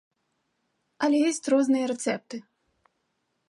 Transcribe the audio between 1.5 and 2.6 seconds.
розныя рэцэпты.